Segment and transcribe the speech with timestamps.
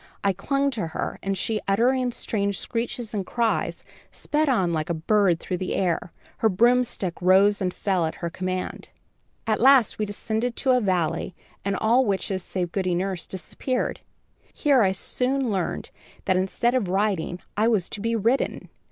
[0.23, 4.95] I clung to her, and she, uttering strange screeches and cries, sped on like a
[4.95, 6.11] bird through the air.
[6.39, 8.89] Her broomstick rose and fell at her command.
[9.45, 13.99] "At last we descended to a valley, and all the witches save Goody Nurse disappeared.
[14.51, 15.91] Here I soon learned
[16.25, 18.69] that, instead of riding, I was to be ridden.